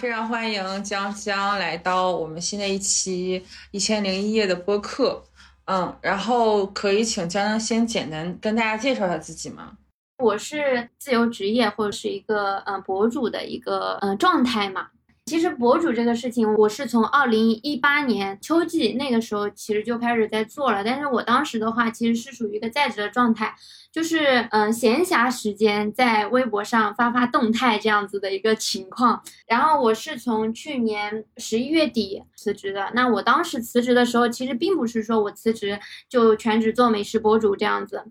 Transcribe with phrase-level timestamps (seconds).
[0.00, 3.38] 非常欢迎江江来到我们新的一期
[3.70, 5.22] 《一千零一夜》的播客。
[5.66, 9.76] 嗯，然后可以请江江先简单跟大家介绍一下自己吗？
[10.16, 14.88] 我是自由职业或者是一个嗯博主的一个嗯状态嘛。
[15.30, 23.54] 其实博主这个事情，我是从二零一八年秋季那个时候其实就开始在做了，但是我当时的话其实是属于一个在职的状态，
[23.92, 29.22] 就是嗯闲暇时间在微博上发发动态这样子的一个情况。
[29.46, 32.90] 然后我是从去年十一月底辞职的。
[32.92, 35.78] 那我当时辞职的时候，其实并不是说我辞职
[36.08, 38.02] 就全职做美食博主这样子，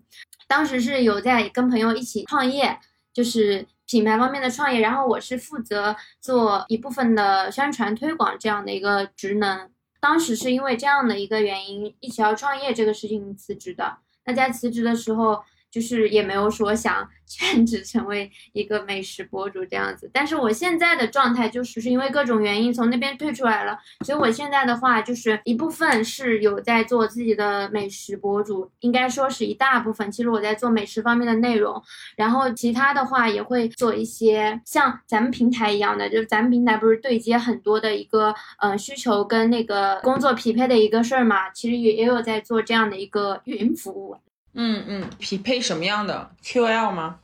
[0.48, 2.78] 当时是有在跟朋友一起创业，
[3.12, 3.66] 就是。
[3.90, 9.68] 品牌方面的创业，然后我是负责做一部分的宣传推广这样的一个职能。
[10.00, 13.98] 当时是因为这样的一个原因，一起要创业这个事情辞职的。
[14.24, 15.42] 那在辞职的时候。
[15.70, 30.10] 就是也没有说想 全职成为一个美食博主这样子，但是我现在的状态就是是因为各种原因从那边退出来了，所以我现在的话就是一部分是有在做自己的美食博主，应该说是一大部分。
[30.10, 31.80] 其实我在做美食方面的内容，
[32.16, 44.16] 然后其他的话也会做一些像咱们平台一样的，就是咱们平台不是对接很多的一个嗯需求跟那个工作匹配的一个事儿嘛，其实也也有在做这样的一个云服务。
[44.54, 47.20] 嗯嗯，匹配什么样的 QL 吗？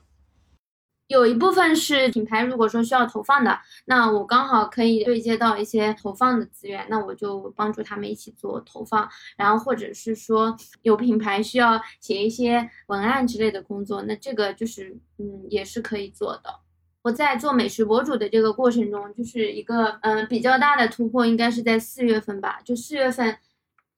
[1.09, 9.09] 有一部分是品牌，如果说需要投放的，那我刚好可以对接到一些投放的资源，那我就帮助他们一起做投放。
[9.37, 16.61] 然后或者是说有品牌需要写一些文案之类的工作，那这个就是嗯也是可以做的。
[17.03, 23.39] 我在做美食博主的这个过程中，就是一个嗯比较大的突破，应该是在四月份吧，就四月份。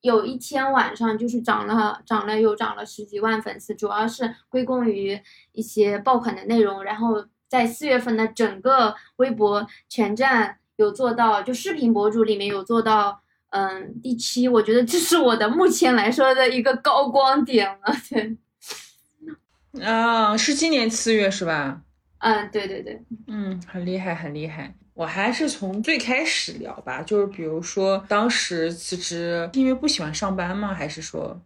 [0.00, 5.20] 有一天晚上就是涨了，涨了有涨了十几万粉丝，主要是归功于
[5.52, 6.84] 一些爆款的内容。
[6.84, 14.46] 然后在四月份的整个微博全站有做到，就视频博主里面有做到，嗯，第七。
[14.46, 17.92] 我觉得这是我的目前来说的一个高光点了。
[18.08, 21.82] 对，啊，是今年四月是吧？
[22.18, 24.74] 嗯，对对对，嗯，很厉害，很厉害。
[24.98, 30.74] 我还是从最开始聊吧，就是比如说当时辞职因为不喜欢上班吗？
[30.74, 31.40] 还是说，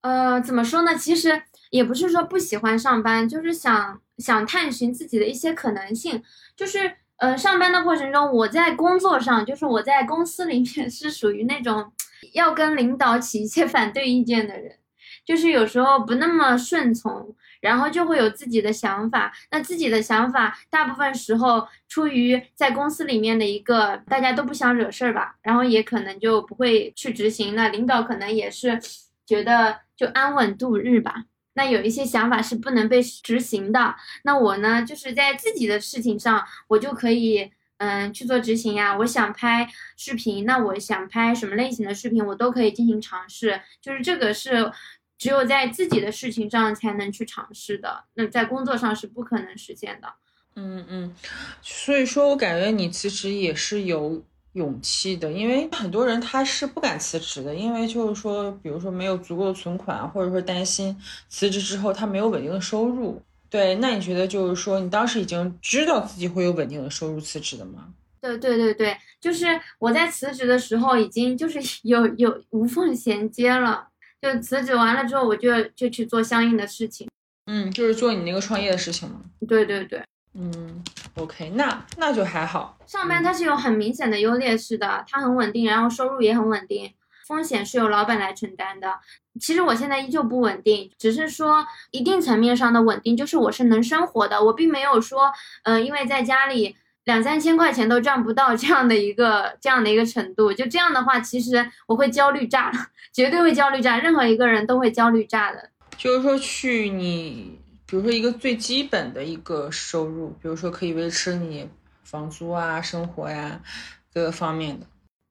[0.00, 0.92] 呃，怎么说呢？
[0.96, 1.40] 其实
[1.70, 6.20] 也不是说不喜欢上班，就是想想探寻自己的一些可能性。
[6.56, 11.92] 就是，呃，上班的过程中，我在工作上，就是我在公司里面 是属于那种
[12.32, 14.78] 要跟领导起一些 反对意见的人，
[15.24, 17.36] 就是有时候不那么顺从。
[17.66, 27.56] 然后就会有自己的想法，那自己的想法大部分时候出于在公司里面的一个大家都不想惹事儿吧，然后也可能就不会去执行。
[27.56, 28.80] 那领导可能也是
[29.26, 31.24] 觉得就安稳度日吧。
[31.54, 38.96] 那有一些想法是不能被执行的，那我呢就是在自己的事情上，我就可以嗯去做执行呀。
[38.98, 43.60] 我想拍视频，那我想拍什么类型的视频，我都可以进行尝试。
[43.82, 44.70] 就是这个是。
[45.18, 50.08] 只有在自己的事情上才能去尝试的，那在工作上是不可能实现的。
[50.54, 51.14] 嗯嗯，
[51.60, 54.22] 所以说我感觉你其实也是有
[54.54, 60.96] 勇气的，因为很多人他是不敢辞职的，因为就是说，比如说没有足够的存款，或者说担心
[61.28, 63.22] 辞职之后他没有稳定的收入。
[63.50, 67.92] 对，那你觉得就是说，你当时已经知道自己会有稳定的收入辞职的吗？
[68.20, 69.46] 对对对对，就是
[69.78, 73.88] 我在辞职的时候已经就是 有有无缝衔接了。
[74.32, 77.08] 就辞职完了之后，我就就去做相应的事情。
[77.46, 79.20] 嗯，就是做你那个创业的事情吗？
[79.46, 80.02] 对对对。
[80.34, 80.82] 嗯
[81.14, 82.76] ，OK，那那就还好。
[82.86, 86.92] 上班它是有很明显的优劣势的，它很稳定，然后收入也很稳定，
[87.26, 88.98] 风险是由老板来承担的。
[89.40, 95.32] 其实我现在依旧不稳定，只是说一定层面上的稳定，就是我是能生活的，我并没有说，
[95.62, 96.76] 嗯，因为在家里。
[97.06, 102.72] 两三千块钱都赚不到这样的一个这样的一个程度，就这样的话，其实我会焦虑炸，
[103.14, 105.70] 绝对会焦虑炸，任何一个人都会焦虑炸的。
[105.96, 111.68] 就是说，去你，比如说一个最基本的一个收入，比如说可以维持你
[112.02, 113.60] 房租啊、生活呀
[114.12, 114.84] 各个方面的，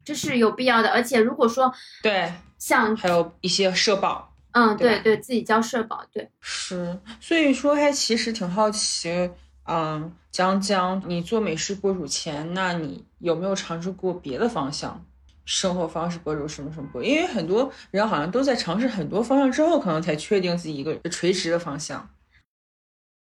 [0.05, 0.89] 这是有必要的。
[0.89, 6.97] 而且如果说对，像还有一些社保，嗯，对对，自己交社保，对，是。
[7.19, 9.29] 所以说，还其实挺好奇。
[9.67, 15.03] 嗯，江江，你做美食博主前，那你有没有尝试过别的方向？
[15.45, 17.03] 生活方式博主什么什么博？
[17.03, 22.09] 因为很多人好像都在尝试很多方向之后，可能才确定自己一个垂直的方向。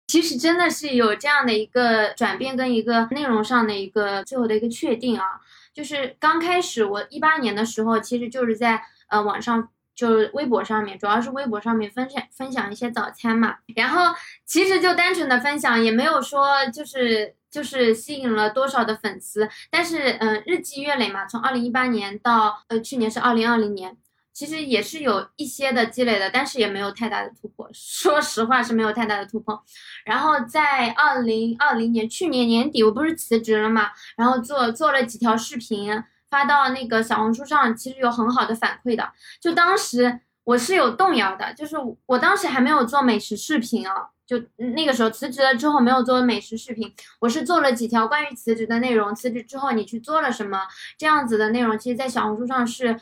[0.08, 5.42] 其实真的是有这样的一个转变跟一个内容上的一个最后的一个确定啊，
[5.74, 13.56] 就是刚开始我一八年的时候，其实就是在呃网上就微博上面，主要是微博上面分享分享一些早餐嘛。
[13.76, 14.16] 然后
[14.46, 19.50] 其实就单纯的分享，也没有说就是就是吸引了多少的粉丝。
[19.70, 23.98] 但是嗯，日积月累嘛，从二零一八年到呃去年是二零二零年。
[24.34, 27.70] 其实也是有一些的积累的，但是也没有太大的突破。
[27.76, 29.62] 说实话是没有太大的突破。
[30.06, 36.02] 然后在二零二零年去年年底，我不是辞职了嘛，然后做做了几条视频
[36.32, 39.12] 发到那个小红书上，其实有很好的反馈的。
[39.40, 41.76] 就当时我是有动摇的，就是
[42.08, 43.94] 我当时还没有做美食视频啊，
[44.26, 44.42] 就
[44.74, 49.14] 那个时候辞职了之后没有做美食视频，我是做了几条关于辞职的内容。
[49.14, 50.66] 辞职之后你去做了什么
[50.98, 53.00] 这样子的内容，其实，在小红书上是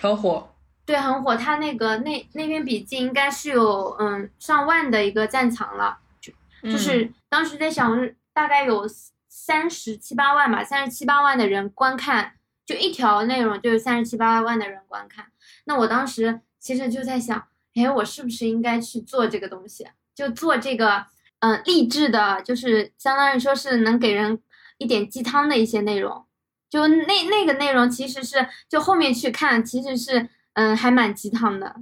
[0.00, 0.50] 很火。
[0.86, 1.36] 对，很火。
[1.36, 6.32] 他那个那那篇笔记应该是有嗯上万的一个赞藏了，就
[6.62, 8.86] 就是当时在想，大概有
[9.28, 12.34] 三十七八万吧，三十七八万的人观看，
[12.66, 15.26] 就一条内容就有三十七八万的人观看。
[15.64, 21.06] 那我当时其实就在想，哎，我是不是应该去做这个东西，就做这个
[21.40, 24.40] 嗯励志的，就是相当于说是能给人
[24.78, 26.24] 一点鸡汤的一些内容。
[26.70, 30.28] 就那那个内容其实是就后面去看，其实是。
[30.56, 31.74] 嗯，还蛮鸡汤的，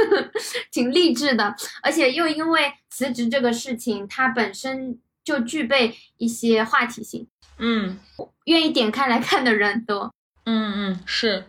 [0.72, 7.28] 挺励志的，而且又因为辞职这个事情，它本身就具备一些话题性，
[7.58, 7.98] 嗯，
[8.46, 10.14] 愿意点开来看的人多，
[10.46, 11.44] 嗯嗯，是。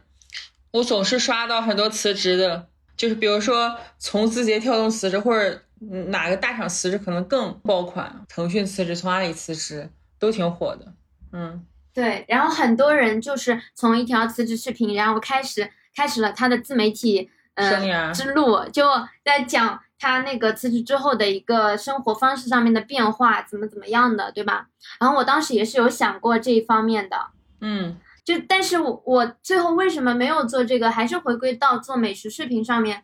[0.72, 2.68] 我总是刷到很多辞职的，
[2.98, 5.64] 就是比如说从字节跳动辞职，或者
[6.10, 9.90] 哪个大厂辞职可能更爆款，腾讯辞职，从阿里辞职
[10.20, 10.94] 都挺火的，
[11.32, 15.72] 嗯，对，然后很多人就是从一条辞职视频，然后开始。
[15.98, 18.86] 开始了他的自媒体嗯之路，就
[19.26, 24.68] 在讲他那个辞职之后的一个生活方式上面的变化，怎么怎么样的，对吧？
[25.00, 27.18] 然后我当时也是有想过这一方面的，
[27.62, 27.98] 嗯，
[28.28, 33.04] 就但是我我最后为什么没有做这个，还是回归到做美食视频上面。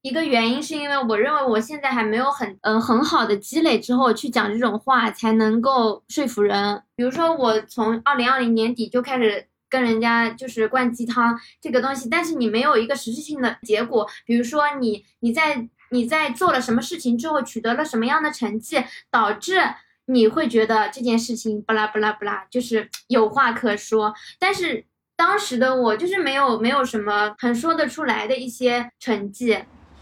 [0.00, 6.82] 一个原因是因为我认为我现在还没有很嗯很好的积累之后去讲这种话才能够说服人。
[6.96, 9.46] 比如说我从二零二零年底就开始。
[9.70, 19.60] 跟人家就是灌鸡汤这个东西，但是你没有一个实质性的结果，比如说你你在你在做了什么事情之后取得了什么样的成绩，导致
[20.08, 24.12] 你会觉得这件事情巴拉巴拉巴拉，就是 有话可说。
[24.38, 24.84] 但是
[25.16, 29.58] 当时的我就是没有没有什么很说得出来的一些成绩，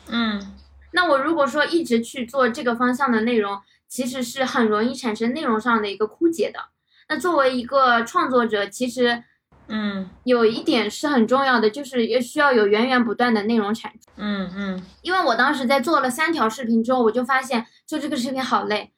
[0.08, 0.54] 嗯，
[0.92, 6.60] 那我如果说一直去做这个方向的内容，其实是很容易产生内容上的一个枯竭的。
[7.08, 9.24] 那作为一个创作者，其实。
[9.68, 13.98] 嗯，有一点是很重要的，就是也需要有源源不断的内容产出。
[14.14, 18.92] 嗯嗯，因为我当时在做了三条视频之后，我就发现做这个视频好累，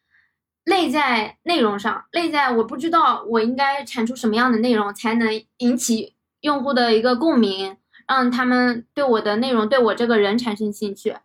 [0.69, 7.77] 累在内容上，累在我不知道我应该产出什么样的内容才能引起用户的一个共鸣，
[8.07, 11.17] 让他们对我的内容、对我这个人产生兴趣。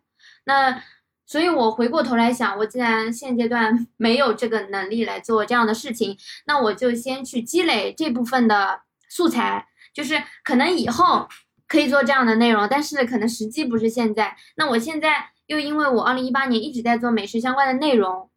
[0.44, 0.82] 那
[1.26, 6.16] 所以，我回过头来想，我既然现阶段 没有这个能力来做这样的事情，
[6.46, 8.80] 那我就先去积累这部分的。
[9.06, 11.28] 素材就是可能以后
[11.68, 14.36] 可以做这样的内容，但是可能时机不是现在。
[14.56, 18.28] 那我现在又因为我二零一八年一直在做美食相关的内容，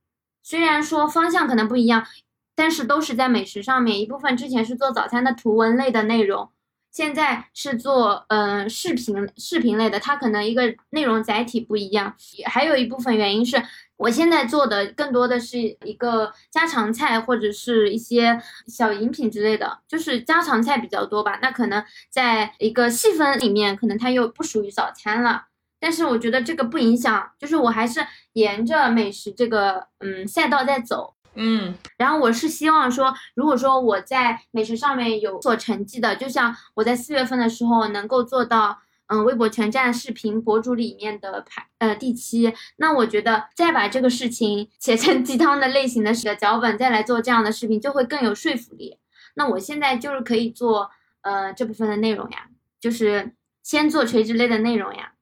[0.50, 2.08] 虽然说方向可能不一样，
[2.56, 4.00] 但是都是在美食上面。
[4.00, 6.50] 一部分之前是做早餐的图文类的内容，
[6.90, 12.16] 现在是做嗯视频视频类的，它可能一个内容载体不一样。
[12.46, 13.62] 还有一部分原因是。
[13.98, 21.40] 我现在做的更多的是一个家常菜或者是一些小饮品之类的，就是家常菜比较多吧。
[21.42, 25.48] 那可能在一个细分里面，可能它又不属于早餐了。
[25.80, 31.16] 但是我觉得这个不影响，就是我还是沿着美食这个嗯赛道在走。
[31.36, 38.80] 嗯，然后我是希望说，如果说我在美食上面有所成绩的，就像我在四月份的时候能够做到。
[39.10, 48.98] 嗯，微博全站视频博主里面的排呃第七，那我觉得再把这个事情写成鸡汤的类型的脚本，再来做这样的视频，就会更有说服力。
[49.36, 50.92] 那我现在就是可以做
[51.22, 52.50] 呃这部分的内容呀，
[52.82, 53.32] 就是
[53.64, 55.14] 先做垂直类的内容呀。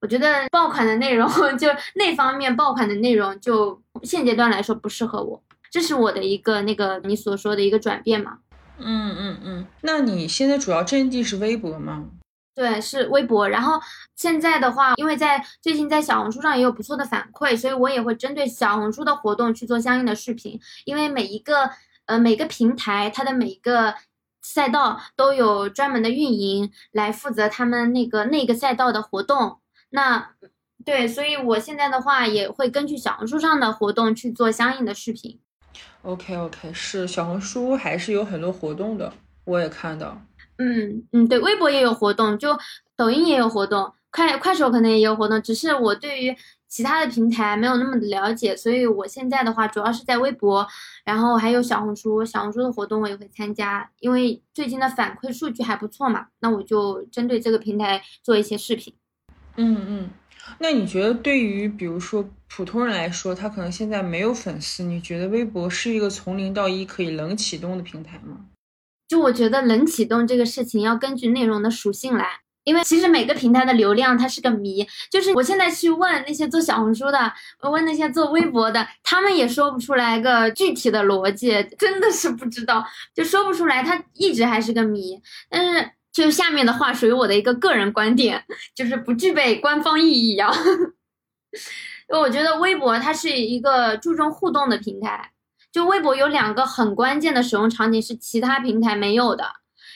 [0.00, 8.38] 我觉得爆款的内容 就那方面爆款的内容，就现阶段来说不适合我，这是我的一个那个你所说的一个转变嘛。
[8.78, 12.04] 嗯嗯嗯，那你现在主要阵地是微博吗？
[12.54, 13.48] 对，是微博。
[13.48, 13.80] 然后
[14.14, 20.60] 现在的话，因为在最近在小红书上也有不错的反馈，所以我也会针对小红书的活动去做相应的视频。
[20.84, 21.70] 因为每一个
[22.04, 23.94] 呃每个平台它的每一个
[24.42, 29.58] 赛道都有专门的运营来负责他们那个那个赛道的活动。
[29.96, 30.30] 那
[30.84, 35.40] 对，所以我现在的话也会根据小红书上的活动去做相应的视频。
[36.02, 39.10] OK OK，是小红书还是有很多活动的，
[39.46, 40.20] 我也看到。
[40.58, 42.58] 嗯嗯，对，微博也有活动，就
[42.94, 46.36] 抖音也有活动，快快手可能也有活动，只是我对于
[46.68, 50.66] 其他的平台没有那么的了解，所以我现在的话主要是在微博，
[51.04, 58.94] 然后还有小红书，小红书的活动我也会参加，因为最近的反馈数据还不错嘛，那我就针对这个平台做一些视频。
[59.56, 60.10] 嗯嗯，
[60.58, 68.46] 那你觉得对于比如说普通人来说，他可能现在没有粉丝，你觉得微博是一个从零到一可以冷启动的平台吗？
[69.08, 72.26] 就我觉得冷启动这个事情要根据内容的属性来，
[72.64, 74.86] 因为其实每个平台的流量它是个谜。
[75.10, 77.32] 就是我现在去问那些做小红书的，
[77.70, 82.84] 问那些做微博的，他们也说不出来个具体的逻辑，真的是不知道，
[83.14, 85.20] 就说不出来，它一直还是个谜。
[85.48, 88.42] 但是就下面的话属于我的一个个人观点，
[88.74, 90.50] 就是不具备官方意义啊。
[92.08, 95.32] 我觉得微博它是一个注重互动的平台。
[95.70, 99.44] 就微博有两个很关键的使用场景是其他平台没有的，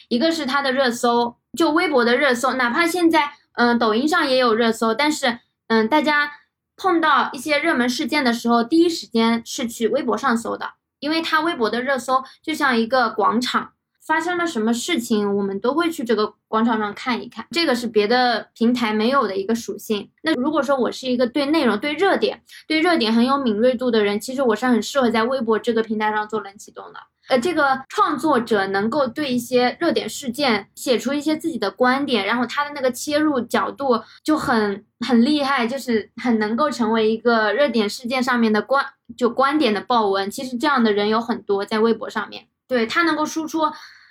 [0.09, 6.33] 一个是它的热搜，就微博的热搜，哪怕现在嗯抖音上也有热搜，但是嗯大家
[6.77, 13.73] 碰到一些热门事件的时候，第一时间是去微博上搜的，因为它微博的热搜就像一个广场。
[14.11, 20.11] 发生了什么事情，我们都会去这个广场上看一看，这个是别的平台没有的一个属性。
[20.23, 26.99] 那如果说我是一个对内容、对热点、对热点很有敏锐度的人，其实我是很适合在微博这个平台上做冷启动的。
[27.29, 38.85] 呃，这个创作者能够对一些热点事件写出一些自己的观点，然后他的那个切入角度就很很厉害，就是很能够成为一个热点事件上面的观
[39.17, 40.29] 就观点的爆文。
[40.29, 43.61] 其实这样的人有很多在微博上面，对他能够输出。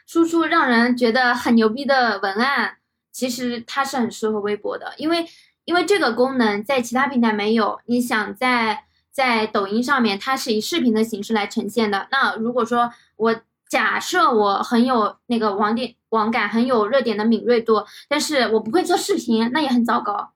[0.10, 2.78] 输出让人觉得很牛逼的文案，
[3.12, 5.24] 其实它是很适合微博的，因为
[5.66, 7.80] 因为这个功能在其他平台没有。
[7.86, 12.08] 你想在在抖音上面，它是以视频的形式来呈现的。
[12.10, 13.40] 那如果说我
[13.70, 20.34] 假设我很有那个网点网感，很有热点的敏锐度，但是我不会做视频，那也很糟糕。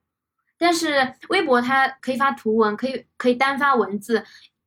[0.59, 4.23] 但是微博它可以发图文，可以可以单发文字。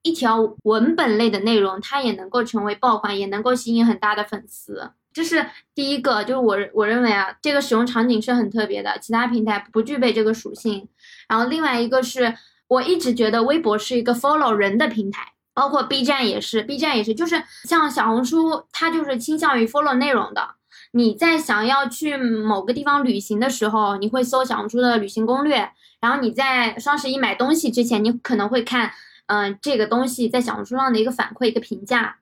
[0.06, 4.92] 一条文本类的内容，它也能够成为爆款，也能够吸引很大的粉丝。
[5.12, 5.44] 这是
[5.74, 10.88] 第一个，就是我我认为啊，这个使用场景是很特别的，其他平台不具备这个属性。
[11.28, 12.34] 然后另外一个是
[12.68, 20.54] 我一直觉得微博是一个 follow 人的平台，包括 B 站也是，B 站也是，就是像小红书，它就是倾向于 follow 内容的。
[20.92, 25.70] 你在想要去某个地方旅行的时候，你会搜小红书的旅行攻略，
[26.00, 28.92] 然后你在双十一买东西之前，你可能会看。
[29.26, 32.18] 嗯，这个东西在小红书上的一个反馈、一个评价，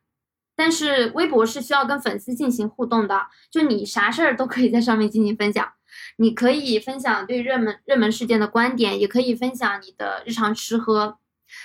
[0.57, 5.73] 但是微博是需要跟粉丝进行互动的，就你啥事儿都可以在上面进行分享，
[6.17, 11.19] 你可以分享对热门热门事件的观点，也可以分享你的日常吃喝。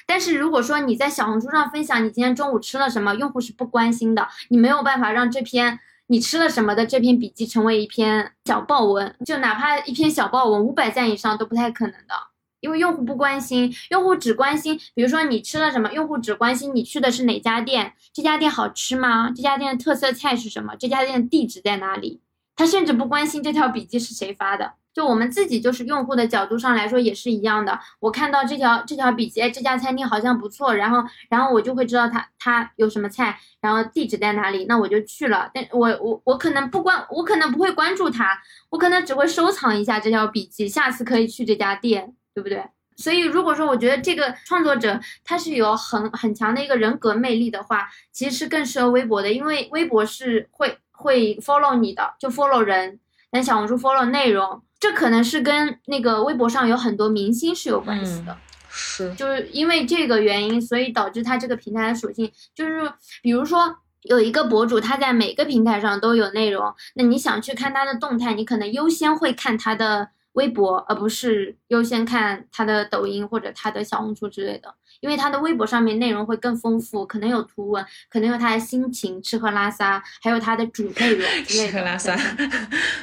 [0.05, 12.15] 但是如果说你在小红书上分享你今天中午吃了什么，用户是不关心的，你没有办法让这篇你吃了什么的这篇笔记成为一篇小爆文，就哪怕一篇小爆文五百赞以上都不太可能的。
[12.59, 19.31] 因为用户不关心，用户只关心，比如说你吃了什么，用户只关心你去的是哪家店，这家店好吃吗？
[19.35, 20.75] 这家店的特色菜是什么？
[20.77, 22.21] 这家店的地址在哪里？
[22.55, 24.73] 他甚至不关心这条笔记是谁发的。
[24.91, 27.79] 就我们自己就是用户的角度上来说也是一样的。
[28.01, 35.49] 我看到这条这条笔记，哎，这家餐厅好像不错，然后然后我就会知道他他有什么菜，然后地址在哪里，那我就去了。
[35.53, 38.37] 但我我我可能不关，我可能不会关注他，
[38.71, 42.15] 我可能只会收藏一下这条笔记，下次可以去这家店。
[42.33, 42.63] 对不对？
[42.97, 52.99] 所以如果说我觉得这个创作者他是有很很强的一个人格魅力的话，其实是更适合微博的，因为微博是会会 follow 你的，就 follow 人，
[53.31, 58.37] 但小红书 follow 内容，这可能是跟那个微博上有很多明星是有关系的，
[58.69, 70.09] 是，就是因为这个原因，所以导致它这个平台的属性，就是比如说有一个博主他在每个平台上都有内容，那你想去看他的动态，你可能优先会看他的。
[70.33, 82.15] 微博，而不是优先看他的抖音或者他的小红书之类的，因为他的微博上面内容会更丰富，可能有图文，可能有他的心情、吃喝拉撒，还有他的主内容 之类的，吃喝拉撒，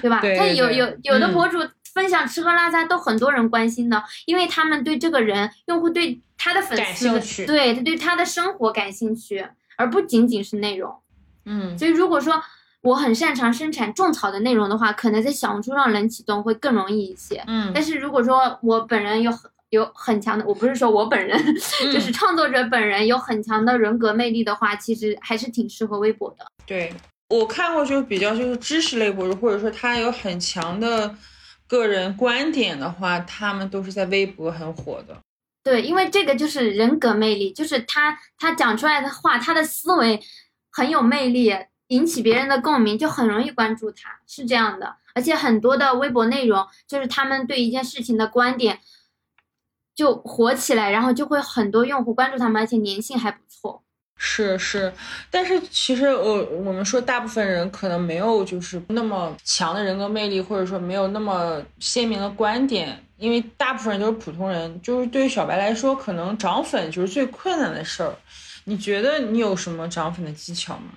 [0.01, 0.21] 对吧？
[0.39, 1.59] 他有有有的博主
[1.93, 10.95] 分享吃喝拉撒都很多人关心的，因为他们对这个人用户对他的粉丝，对他对他的生活感兴趣，而不仅仅是内容。
[11.45, 12.43] 嗯，所以如果说。
[12.87, 17.43] 我很擅长生产种草的内容的话，可能在小红书上能启动会更容易一些。
[17.49, 21.37] 嗯，但是如果说我本人有很有很强的，我不是说我本人，
[21.93, 26.47] 就是创作者本人有很强的人格魅力的话，其实还是挺适合微博的。
[26.65, 26.95] 对
[27.31, 31.13] 我看过就比较就是知识类博主，或者说他有很强的
[31.67, 35.19] 个人观点的话，他们都是在微博很火的。
[35.65, 40.21] 对，因为这个就是人格魅力，就是他他讲出来的话，他的思维
[40.71, 41.53] 很有魅力。
[41.89, 44.97] 引起别人的共鸣，就很容易关注他，是这样的。
[45.15, 48.81] 而且很多的微博内容，就是他们对一件事情的观点
[49.95, 53.83] 就火起来，然后就会很多用户关注他们，而且粘性还不错。
[54.19, 54.93] 是是，
[55.31, 64.81] 但是其实我我们说大部分人可能没有就是那么强的人格魅力，或者说没有那么鲜明的观点，因为大部分人都是普通人。
[64.81, 68.17] 就是对于小白来说，可能涨粉就是最困难的事儿。
[68.65, 70.93] 你觉得你有什么涨粉的技巧吗？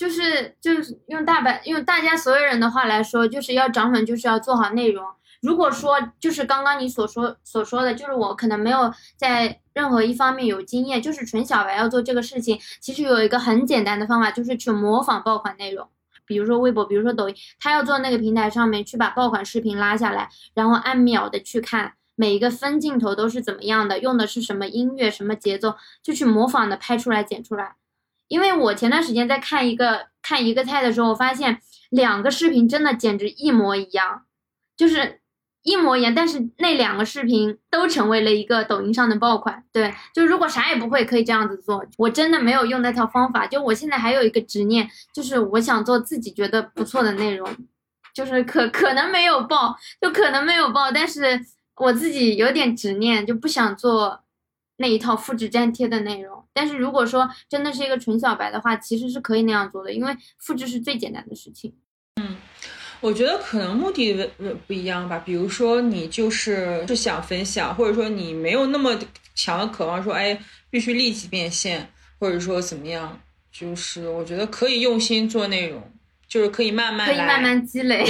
[0.00, 5.06] 就是就是用大白用大家所有人的话来说，就是要涨粉，就是要做好内容。
[5.42, 15.86] 如果说就是刚刚你所说所说的，就是我可能没有在任何一方面有经验，就是纯小白要做这个事情，其实有一个很简单的方法，就是去模仿爆款内容。
[16.24, 27.76] 比如说微博，比如说抖音，他要做那个平台上面去把爆款视频拉下来，然后按秒的去看每一个分镜头都是怎么样的，用的是什么音乐、什么节奏，就去模仿的拍出来剪出来。
[28.30, 31.60] 因为我前段时间在看一个看一个菜的时候，我发现
[31.90, 34.22] 两个视频真的简直一模一样，
[34.74, 35.20] 就是。
[35.62, 39.62] 一模一样，但是那两个视频都成为了一个抖音上的爆款。
[39.70, 41.84] 对，就如果啥也不会，可以这样子做。
[41.98, 47.46] 我真的没有用那套方法，就我现在还有一个执念，就是我想做自己觉得不错的内容，
[48.14, 51.38] 就是可可能没有爆，就可能没有爆，但是
[51.76, 54.24] 我自己有点执念，就不想做
[54.80, 56.42] 那一套复制粘贴的内容。
[56.52, 61.72] 但是如果说真的是一个纯小白的话，其实是可以那样做的，因为复制是最简单的事情。
[62.16, 62.36] 嗯。
[63.02, 64.30] 我觉得可能目的
[64.66, 68.94] 不一样吧，比如说你就是是想分享，或者说你没有那么
[69.34, 73.18] 强的渴望，说哎必须立即变现，或者说怎么样，
[73.50, 75.82] 就是我觉得可以用心做内容，
[76.28, 78.04] 就是可以慢慢可以慢慢积累，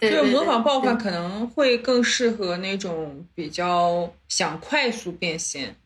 [0.00, 5.76] 对， 就是模仿爆款可能会更适合那种比较想快速变现，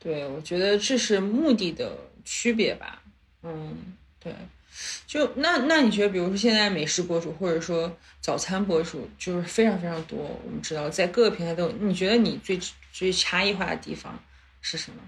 [0.00, 3.02] 对我觉得这是目的的区别吧，
[3.42, 3.76] 嗯，
[4.18, 4.34] 对。
[5.06, 10.18] 就那那你觉得，比如说现在美食博主或者说早餐博主，就是非常非常多。
[10.44, 12.58] 我们知道，在各个平台都，你觉得你最
[12.92, 14.18] 最差异化的地方
[14.62, 15.02] 是什么？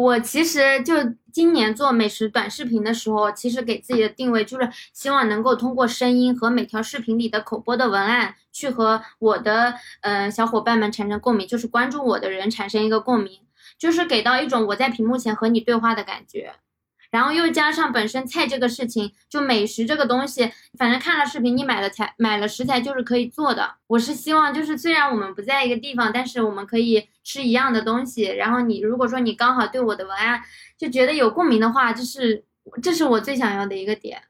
[0.00, 0.94] 我其实就
[1.30, 13.40] 今年做美食短视频的时候，其实给自己的定位就是希望能够通过声音和每条视频里的口播的文案，去和我的嗯小伙伴们产生共鸣，就是关注我的人产生一个共鸣，
[13.78, 16.54] 就是给到一种我在屏幕前和你对话的感觉。
[17.10, 23.74] 然后又加上本身菜这个事情，就美食这个东西，反正看了视频，你买了材买了食材就是可以做的。
[23.88, 28.22] 我是希望就是虽然我们不在一个地方，但是我们可以吃一样的东西。
[28.22, 30.40] 然后你如果说你刚好对我的文案
[30.78, 32.44] 就觉得有共鸣的话，就是
[32.82, 34.22] 这是我最想要的一个点。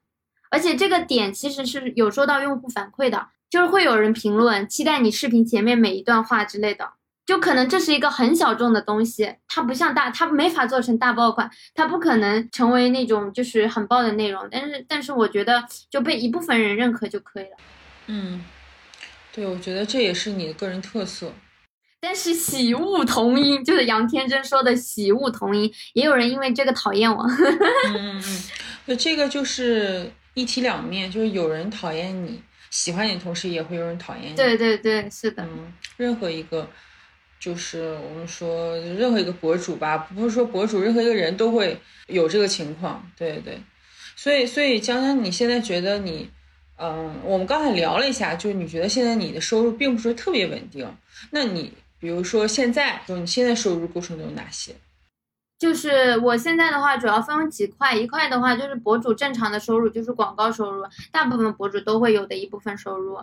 [0.51, 6.95] 而且这个点其实是有收到用户反馈的，就是会有人评论期待你视频前面每一段话之类的。
[7.27, 14.49] 就可能这是一个很小众的东西，它不像大，它没法做成大爆款，它不可能成为那种就是很爆的内容。
[14.51, 17.57] 但是，但是我觉得就被一部分人认可就可以了。
[18.09, 18.45] 嗯，
[19.33, 21.33] 对，我觉得这也是你的个人特色。
[22.01, 27.23] 但是喜恶同音，就是杨天真说的喜恶同音，也有人因为这个讨厌我。
[27.87, 28.43] 嗯嗯嗯，
[28.87, 34.35] 那这个就是一体两面，就是有人讨厌你，喜欢你，同时也会有人讨厌你。
[34.35, 35.45] 对对对，是的。
[35.45, 36.69] 嗯，任何一个。
[37.41, 41.77] 就是我们说任何一个博主吧，不是说博主，任何一个人都会
[42.07, 43.59] 有这个情况，对对。
[44.15, 46.29] 所以，所以江江，你现在觉得你，
[46.77, 50.87] 嗯，我们刚才聊了一下，就是你觉得现在你的收入并不是特别稳定。
[51.31, 54.75] 那你比如说现在，就你现在收入构成都有哪些？
[55.61, 63.19] 就是我现在的话，主要分为几块，一块的话就是博主正常的收入，就是广告收入，大部分博主都会有的一部分收入。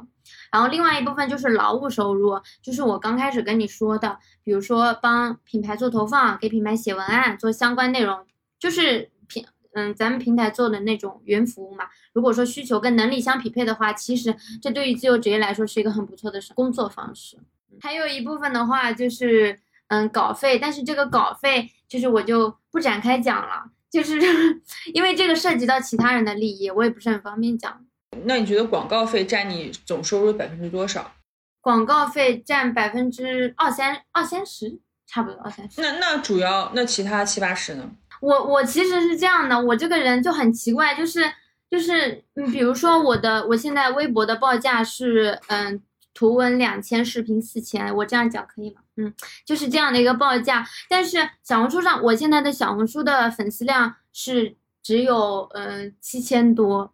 [0.51, 8.23] 然后另外一部分就是劳务收入，就是我刚开始跟你说的，比如说帮品牌做投放，给品牌写文案，做相关内容，
[8.59, 11.85] 就是平嗯咱们平台做的那种云服务嘛。
[12.13, 17.39] 如果说需求跟能力相匹配的话，其实这对于自由职业来说是一个很不错的工作方式。
[17.81, 21.71] 还有一部分的话就是嗯稿费，但是这个稿费。
[21.87, 24.19] 就是我就不展开讲了，就是
[24.93, 27.85] 因为这个涉及到其他人的利益，我也不是很方便讲。
[28.25, 31.13] 那你觉得广告费占你总收入百分之多少？
[31.61, 35.79] 广告费占百分之二三二三十，差不多二三十。
[35.81, 37.89] 那那主要那其他七八十呢？
[38.19, 41.23] 我我其实是这样的，我这个人就很奇怪，就是
[41.71, 45.81] 就是嗯，比如说我的我现在微博的报价是嗯。
[46.13, 48.81] 图文两千，视频四千，我这样讲可以吗？
[48.97, 49.13] 嗯，
[49.45, 50.67] 就是这样的一个报价。
[50.89, 56.93] 但是小红书上，我现在的小红书的粉丝量是只有嗯七千多。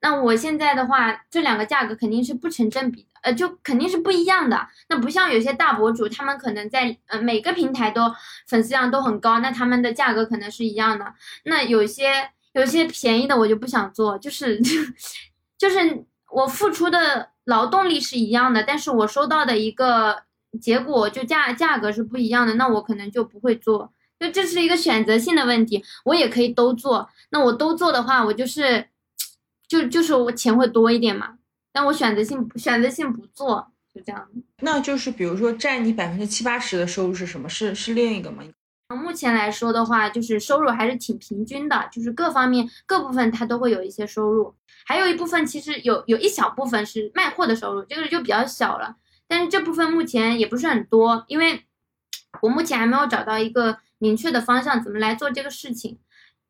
[0.00, 4.68] 那我现在的话，这两个价格肯定是不成正比的，呃，就肯定是不一样的。
[4.88, 8.02] 那不像有些大博主，他们可能在呃每个平台都
[8.46, 11.14] 粉丝量都很高，那他们的价格可能是一样的。
[11.44, 12.30] 那有些。
[12.52, 14.58] 有些便宜的我就不想做，就是
[15.56, 20.22] 就是我付出的劳动力是一样的，但是我收到的一个
[20.60, 23.92] 结果就价价格是不一样的，那我可能就不会做。
[24.18, 27.08] 就这是一个选择性的问题，我也可以都做。
[27.30, 28.88] 那我都做的话，我就是
[29.68, 31.38] 就就是我钱会多一点嘛。
[31.72, 34.28] 但我选择性选择性不做，就这样。
[34.60, 37.48] 那就是比如说占你百分之七八十的收入是什么？
[37.48, 38.42] 是是另一个吗？
[38.88, 44.54] 目前来说的话，就是收入还是挺平均的，就是各方面各部分它都会有一些收入，
[44.86, 48.96] 还有一部分其实有有一小部分是卖货的收入，这个就比较小了。
[49.28, 51.66] 但是这部分目前也不是很多，因为
[52.42, 55.98] 我目前还没有找到一个明确的方向，怎么来做这个事情。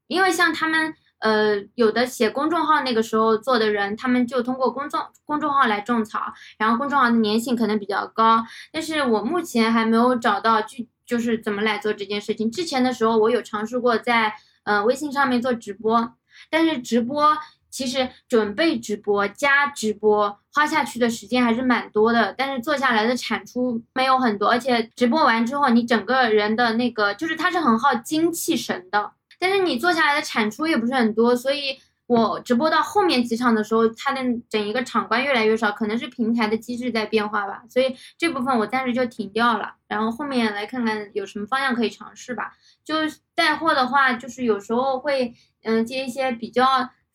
[0.06, 10.88] 因为像他们呃有的写公众号那个时候做的人，他们就通过公众公众号来种草，然后公众号的粘性可能比较高，但是我目前还没有找到具。
[11.08, 12.50] 就是怎么来做这件事情？
[12.50, 16.12] 之前的时候我有尝试过在呃微信上面做直播，
[16.50, 17.34] 但是直播
[17.78, 31.78] 其实准备直播加直播花下去的时间还是蛮多的，但是做下来的产出没有很多，而且直播完之后你整个人的那个就是它是很耗精气神的，但是你做下来的产出也不是很多，所以。
[32.08, 39.74] 我直播到后面几场的时候，它的整一个场观越来越少，可能是平台的机制在变化吧，所以这部分我暂时就停掉了。
[39.86, 42.54] 然后后面来看看有什么方向可以尝试吧。
[42.82, 42.94] 就
[43.34, 46.64] 带货的话，就是有时候会嗯接一些比较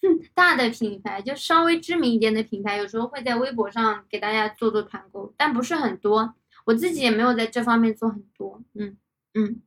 [0.36, 6.36] 大的品牌，就稍微知名一点的品牌，有时候会在微博上给大家做做团购，但不是很多。
[6.66, 8.62] 我自己也没有在这方面做很多。
[8.74, 8.98] 嗯
[9.34, 9.62] 嗯。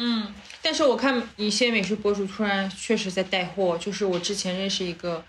[0.00, 5.24] 嗯，但是我看一些美食博主突然确实在带货，就是我之前认识一个，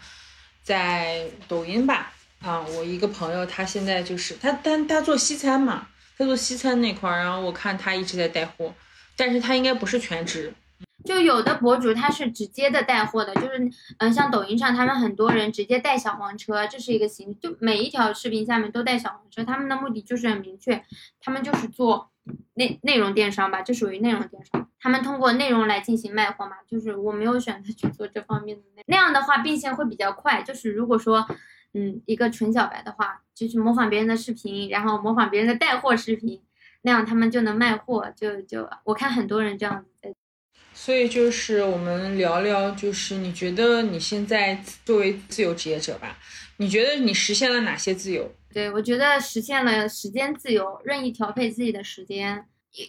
[0.62, 8.76] 在抖音吧，啊，我一个朋友，他现在就是他，但他做西餐嘛，他做西餐那块儿，然后我看他一直在带货，
[9.16, 10.54] 但是他应该不是全职。
[11.06, 20.84] 就有的博主他是直接的带货的，就是嗯，像抖音上他们很多人直接带小黄车，这是一个形，就每一条视频下面都带小黄车，他们的目的就是很明确，
[21.20, 22.10] 他们就是做。
[22.54, 24.70] 内内容电商吧，这属于内容电商。
[24.80, 30.44] 他们通过内容来进行卖货嘛，就是我没有选择去做这方面的那那样的话变现会比较快。
[30.44, 31.26] 就是如果说，
[31.74, 36.40] 嗯，一个纯小白的话，就是模仿别人的视频，然后模仿别人的带货视频，
[36.84, 38.12] 那样他们就能卖货。
[38.16, 40.14] 就就我看很多人这样子在。
[40.82, 46.18] 所以就是我们聊聊，就是你觉得你现在作为自由职业者吧，
[46.56, 48.34] 你觉得你实现了哪些自由？
[48.54, 52.46] 对，我觉得实现了时间自由，任意调配自己的时间，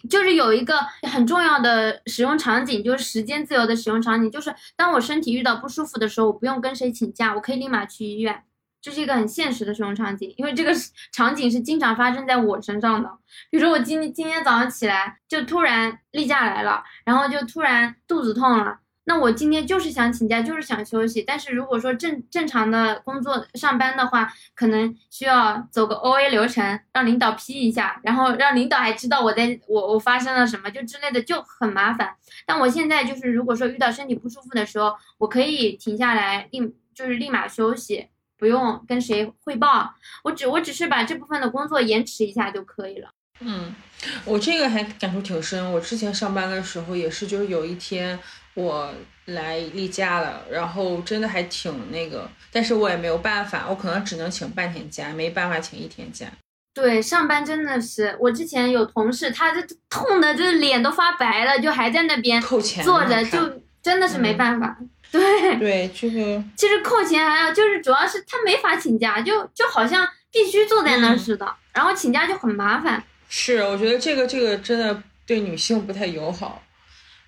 [0.09, 0.79] 就是有一个
[1.11, 8.41] 很重要的使用场景，就是时间自由的使用场景，就是当我身体遇到不舒服的时候，我不用跟谁请假，我可以立马去医院，
[8.81, 10.71] 这是一个很现实的使用场景，因为这个
[11.11, 13.09] 场景是经常发生在我身上的。
[13.49, 18.79] 比如说我今今天早上起来就突然例假来了，然后就突然肚子痛了。
[19.03, 21.23] 那我今天就是想请假，就是想休息。
[21.23, 32.15] 但是如果说正正常的工作上班的话，可能需要走个 O A 流程，让领导批一下，然后让领导还知道我在我我发生了什么，就之类的就很麻烦。
[32.45, 36.61] 但我现在就是如果说遇到身体不舒服的时候，我可以停下来，立
[36.93, 38.07] 就是立马休息，
[38.41, 43.11] 不用跟谁汇报，我只我只是把这部分的工作延迟一下就可以了。
[43.39, 43.75] 嗯，
[44.25, 45.71] 我这个还感触挺深。
[45.71, 48.19] 我之前上班的时候也是，就是有一天。
[48.53, 48.93] 我
[49.27, 56.27] 来例假了，然后真的还挺那个，但是我也没有办法，我可能只能请半天假，没办法请一天假。
[56.73, 64.77] 对，上班真的是，我之前有同事，他这痛的，就是脸都发白了，就还在那边扣钱坐着，就真的是没办法。
[65.11, 66.43] 对对， 就是。
[66.55, 73.03] 其实扣钱还要，就是主要是他没法请假，就就好像必须坐在那似的，然后请假就很麻烦。
[73.27, 76.63] 是，我觉得这个这个真的对女性不太友好。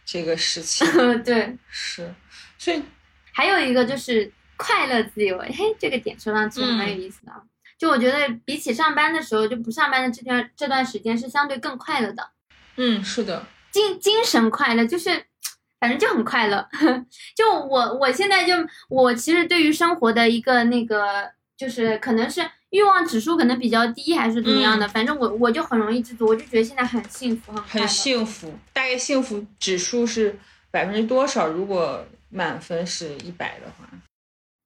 [0.06, 0.86] 这个事情
[1.24, 2.14] 对是，
[2.58, 2.84] 所以
[3.32, 7.42] 还有一个就是快乐自由，嘿，这个点说上去蛮有意思的啊。
[7.78, 12.32] 就我觉得比起上班的时候，就不上班的这段这段时间是相对更快乐的。
[12.76, 15.26] 嗯，是的，精精神快乐，就是
[15.84, 16.66] 反正就很快乐。
[17.36, 18.54] 就我我现在就
[18.88, 22.42] 我其实对于生活的一个那个就是可能是。
[22.74, 24.88] 欲望指数可能比较低，还是怎么样的？
[24.88, 28.52] 反正我我就很容易知足，我就觉得现在很幸福，很很幸福。
[28.74, 30.40] 大概幸福指数是
[30.72, 31.46] 百分之多少？
[31.46, 33.88] 如果满分是一百的话，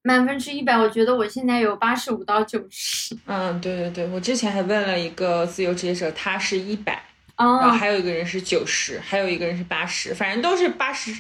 [0.04, 3.14] 满分是一百，我觉得我现在有八十五到九十。
[3.26, 7.04] 嗯，对对对，我之前还问了一个自由职业者，他是一百，
[7.38, 11.16] 然后还有一个人是九十，还有一个人是八十，反正都是八十，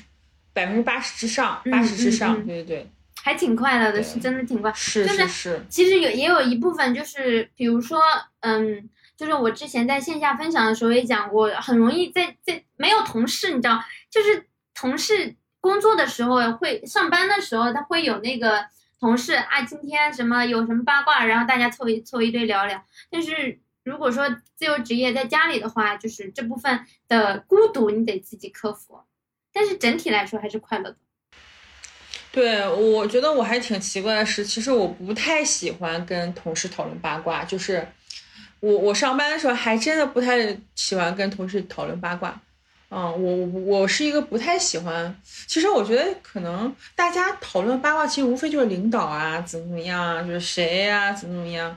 [0.51, 2.89] 百分之八十之上，八十之上，对对对。
[3.23, 5.65] 还挺快乐的，是真的挺快，是是是。
[5.67, 7.99] 其实有也有一部分就是，比如说，
[8.39, 18.65] 嗯，就是我之前在线下分享的时候也讲过，很容易在在没有同事，你知道，就是同事工作的时候会上班的时候，他会有那个
[18.97, 22.81] 同事啊，今天什么有什么八卦，然后大家凑一凑一堆聊聊。
[23.11, 28.99] 但是如果说自由职业在家里的话，就是这部分的孤独你得自己克服。
[29.53, 30.97] 但是整体来说还是快乐的。
[32.33, 37.87] 对，我觉得我还挺奇怪的是，其实我不太喜欢跟同事讨论八卦，就是
[38.59, 42.39] 我我上班的时候还真的不太喜欢跟同事讨论八卦。
[42.89, 45.19] 嗯，我我是一个不太喜欢。
[45.47, 51.75] 其实我觉得可能大家讨论八卦，其实无非就是领导啊，怎么怎么样啊，就是谁呀，怎么怎么样。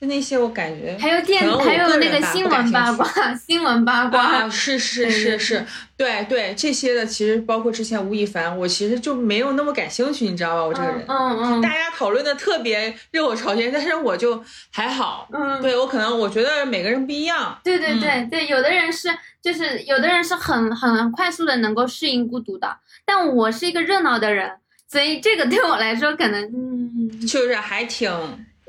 [0.00, 5.64] 就那些我感觉还有电，还有那个新闻八卦，新闻八卦啊，是是是是，
[5.96, 10.64] 对对，这些的其实包括之前吴亦凡，我其实就没有那么感兴趣，你知道吧？
[10.64, 19.08] 我这个人，嗯嗯，大家讨论的特别热火朝天，但是我就还好，嗯，对我可能我觉得每个人不一样，对对对对，有的人是。
[19.42, 24.48] 就是有的人是很很快速的能够适应孤独的，但我是一个热闹的人，
[24.88, 28.08] 所以这个对我来说可能嗯，就是还挺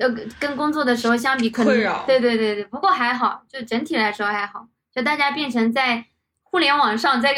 [0.03, 6.05] 呃跟工作的时候相比困扰，对对对对，不过还好，就整体来说还好，就大家变成在
[6.43, 7.33] 互联网上在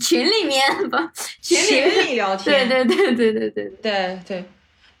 [0.00, 0.96] 群里面不
[1.42, 4.44] 群里聊天，对对对对对对对对，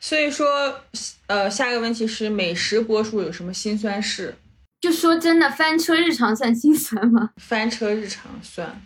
[0.00, 0.80] 所以说
[1.26, 4.34] 呃下一个问题是美食博主有什么辛酸事？
[4.80, 7.30] 就说真的，翻车日常算心酸吗？
[7.36, 8.80] 翻车日常算。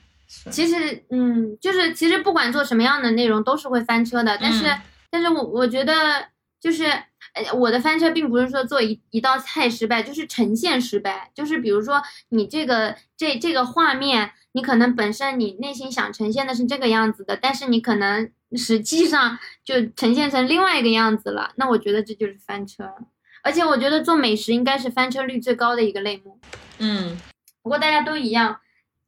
[0.51, 4.37] 其实，嗯，就是其实不管做什么样的内容都是会翻车的。
[4.41, 4.65] 但是，
[5.09, 6.27] 但是我我觉得
[6.61, 6.93] 就是，
[7.35, 11.31] 呃，我的翻车并不是说做一一道菜失败，就是呈现失败。
[11.35, 21.53] 就是比如说你这个这这个画面，你可能本身你内心想呈现的是这个样子的，但是你可能实际上就呈现成另外一个样子了。
[21.57, 22.95] 那我觉得这就是翻车了。
[23.43, 26.41] 而且我觉得做美食应该是翻车率最高的一个类目。
[26.79, 27.19] 嗯，
[27.63, 28.59] 不过大家都一样，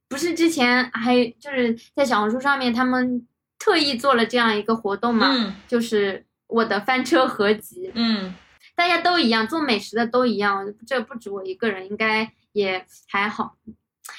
[0.09, 3.27] 不是之前还就是在小红书上面他们
[3.59, 5.29] 特意做了这样一个活动嘛？
[5.33, 7.91] 嗯，就是我的翻车合集。
[7.95, 8.35] 嗯，
[8.75, 13.57] 大家都一样，做美食的都一样，这不止我一个人，应该也还好。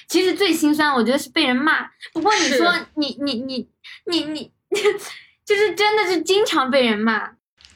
[0.08, 1.90] 其实最心酸，我觉得是被人骂。
[2.14, 3.68] 不过你说你你你
[4.06, 4.52] 你你，
[5.46, 7.32] 就是真的是经常被人骂。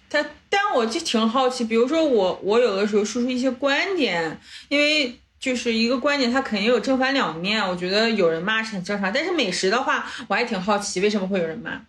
[0.10, 4.38] 他，但我就挺好奇，比如说我，我有的时候说出一些观点，
[4.68, 7.66] 因为就是一个观点，它肯定有正反两面。
[7.66, 11.82] 我觉得有人骂是很正常，但是美食的话，我还挺好奇为什么会有人骂。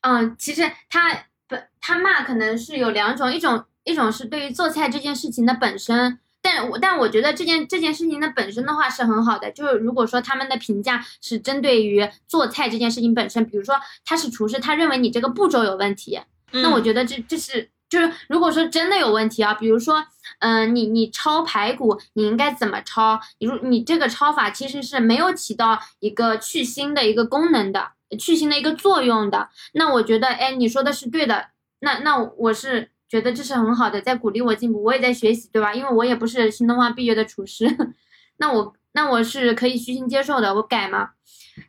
[0.00, 16.20] 嗯，其实他不，他骂可能是有两种，一种一种是对于做菜这件事情的本身，但我但我觉得这件这件事情的本身的话是很好的，就是如果说他们的评价是针对于做菜这件事情本身，比如说他是厨师，他认为你这个步骤有问题。
[16.52, 20.04] 那我觉得这这是就是如果说真的有问题啊，比如说，
[20.38, 23.20] 嗯，你你焯排骨，你应该怎么焯？
[23.38, 29.48] 你如你这个焯法其实是没有起到一个去腥的一个功能的，去腥的一个作用的。
[29.74, 31.48] 那我觉得，哎，你说的是对的。
[31.80, 35.72] 那那我是觉得这是很好的，在鼓励我进步，我也在学习，对吧？
[35.72, 37.66] 因为我也不是新东方毕业的厨师，
[38.38, 41.10] 那我那我是可以虚心接受的，我改嘛。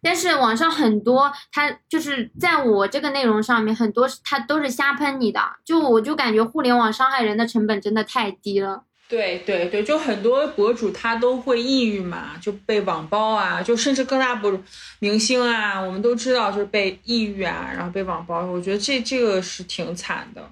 [0.02, 8.84] 但是网上很多，他就是在我这个内容上面，很多他都是瞎喷你的，就我就感觉互联网伤害人的成本真的太低了。
[9.12, 14.58] 对对对，就很多博主他都会抑郁嘛，就被网暴啊，就甚至更大博主、
[15.00, 20.50] 明星啊，我们都知道就是被抑郁啊，然后被网暴，我觉得这这个是挺惨的。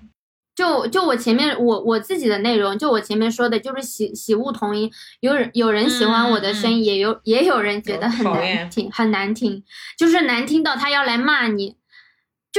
[0.53, 4.91] 就就我前面我我自己的内容，就我前面说的，就是喜喜恶同音，
[5.21, 9.63] 有人有人喜欢我的声音，也有也有人觉得很难听，很难听，
[9.97, 11.77] 就是难听到他要来骂你，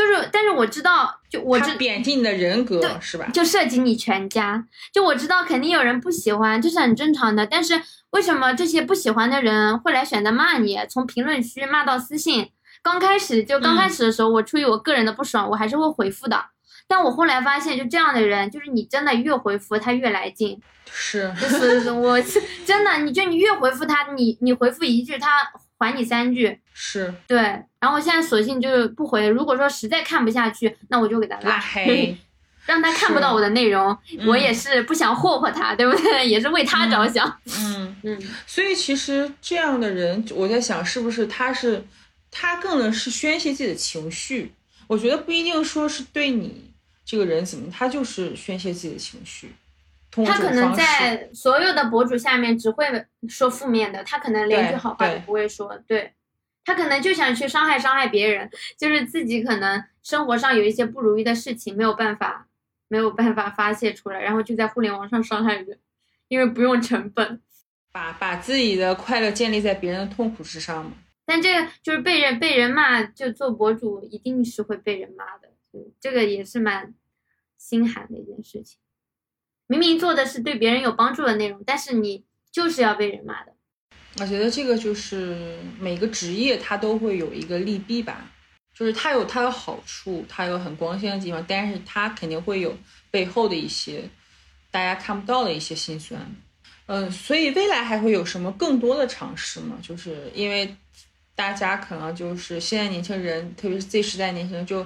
[0.01, 3.27] 就是但是我知道，就我知贬低你的人格是吧？
[3.35, 7.47] 就涉及你全家，就我知道肯定有人不喜欢，这是很正常的。
[7.47, 7.79] 但是
[8.11, 10.79] 为什么这些不喜欢的人会来选择骂你？
[10.89, 12.51] 从评论区骂到私信，
[12.83, 16.47] 刚开始就刚开始的时候，我出于我个人的不爽，我还是会回复的。
[16.89, 20.59] 但我后来发现，就这样的人，就是你真的越回复他越来劲，
[20.91, 22.19] 是，就是我
[22.65, 27.65] 真的，你就你越回复他，你你回复一句，他还你三句，是对。
[27.81, 32.17] 然后我现在索性就是不回，如果说实在看不下去，那我就给他拉黑，
[32.67, 33.97] 让他看不到我的内容。
[34.27, 36.25] 我也是不想霍霍他，对不对？
[36.29, 37.41] 也是为他着想。
[37.59, 38.19] 嗯 嗯。
[38.47, 41.85] 所以其实这样的人，我在想，是不是他是
[42.31, 44.53] 他更能是宣泄自己的情绪？
[44.87, 46.71] 我觉得不一定说是对你。
[47.03, 47.69] 这个人怎么？
[47.73, 49.53] 他就是宣泄自己的情绪，
[50.25, 52.87] 他可能在所有的博主下面只会
[53.29, 55.77] 说负面的，他可能连句好话都不会说。
[55.89, 56.13] 对，
[56.71, 62.47] 他可能就想去伤害伤害别人，就是自己可能生活上有一些不如意的事情，没有办法
[62.87, 65.81] 没有办法发泄出来，然后就在互联网上伤害人，
[66.29, 67.41] 因为不用成本，
[67.91, 70.93] 把把自己的快乐建立在别人的痛苦之上嘛。
[71.25, 75.49] 但这个就是被人被人骂，就做博主一定是会被人骂的，
[76.01, 76.95] 这个也是蛮
[77.59, 78.79] 心寒的一件事情。
[79.67, 83.55] 明明做的是对别人有帮助的内容，但是你就是要被人骂的。
[84.19, 88.31] 我觉得这个就是每个职业它都会有一个利弊吧，
[88.75, 92.77] 就是它有它的好处，它有很光鲜的地方，但是它肯定会有
[93.11, 94.03] 背后的一些
[94.71, 96.21] 大家看不到的一些辛酸。
[96.87, 99.79] 嗯，所以未来还会有什么更多的尝试吗？
[99.81, 100.77] 就是因为
[101.37, 104.85] 大家可能就是现在年轻人，特别是 Z 时代年轻人，就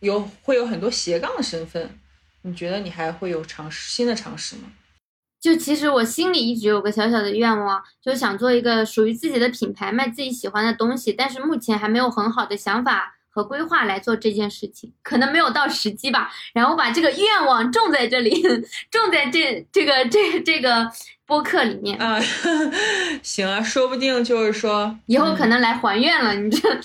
[0.00, 1.98] 有会有很多斜杠的身份。
[2.40, 4.72] 你觉得你还会有尝试新的尝试吗？
[5.42, 11.12] 就其实我心里一直有个小小的愿望，就是想做一个属于自己的品牌，卖自己喜欢的东西。
[11.12, 16.30] 但是目前还没有很好的想法和规划来做这件事情，可能没有到时机吧。
[16.54, 18.40] 然后把这个愿望种在这里，
[18.88, 20.88] 种在这这个这这个
[21.26, 22.20] 播客里面啊。
[23.20, 26.34] 行啊，说不定就是说以后可能来还愿了。
[26.34, 26.80] 你这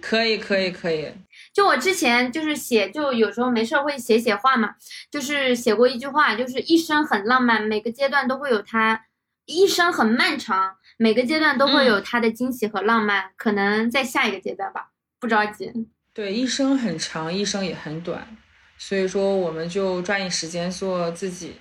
[0.00, 1.06] 可以可以可以。
[1.54, 4.74] 就我之前就是写，就有时候没事会写写话嘛，
[5.08, 8.98] 就是写过一句话，就是一生很浪漫，每个阶段都会有它；
[9.46, 13.30] 一生很漫长，每个阶段都会有它的惊喜和浪漫。
[13.36, 14.90] 可能在下一个阶段吧，
[15.20, 15.72] 不着急。
[16.12, 18.36] 对，一生很长，一生也很短，
[18.76, 21.54] 所以说我们就抓紧时间做自己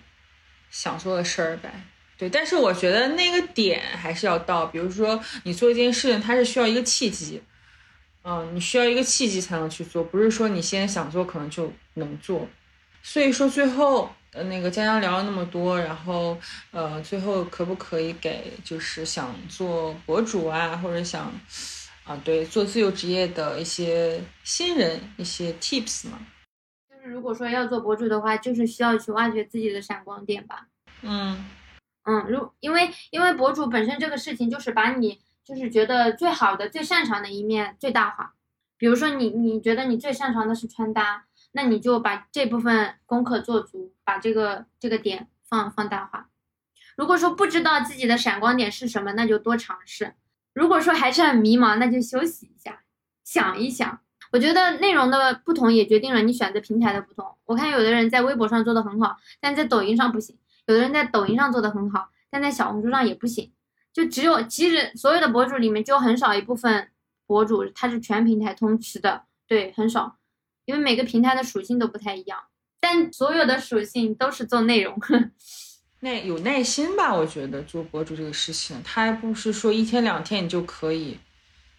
[0.71, 1.71] 想做的事儿呗。
[2.17, 7.43] 对，但是我觉得那个点还是要到，比如说你做一件事情，它是需要一个契机。
[8.25, 12.47] 嗯，你需要一个契机才能去做，不是说你现在想做可能就能做。
[13.01, 16.38] 所以说最后，呃，那个江江聊了那么多，然后，
[16.71, 21.29] 呃，最后可不可以给就是想做博主啊，或者想，
[22.05, 26.17] 啊，对，做自由职业的一些新人一些 tips 吗？
[26.89, 30.67] 就是如果说要做博主的话，就是需要去挖掘自己的闪光点吧。
[31.01, 31.43] 嗯
[32.03, 35.19] 嗯，如因为因为博主本身这个事情就是把你。
[35.43, 38.34] 就是觉得最好的、最擅长的一面最大化，
[38.77, 46.29] 比如说你你觉得你最擅长的是穿搭，那你就把这部分功课做足，把这个这个点放放大化。
[46.95, 50.13] 如果说不知道自己的闪光点是什么，那就多尝试。
[50.53, 52.84] 如果说还是很迷茫，那就休息一下，
[53.23, 53.99] 想一想。
[54.32, 57.36] 我觉得内容的不同也决定了你选择平台的不同。
[57.45, 63.51] 我看有的人在微博上做的很好，但在抖音上不行；有的人在抖音上做的很好，但在小红书上也不行。
[63.93, 66.89] 就只有其实所有的博主里面，就很少一部分
[67.27, 70.17] 博主他是全平台通吃的，对，很少，
[70.65, 72.39] 因为每个平台的属性都不太一样，
[72.82, 74.99] 但所有的属性都是做内容，
[76.01, 77.13] 耐有耐心吧？
[77.13, 81.19] 我觉得做博主这个事情，他不是说一天两天你就可以，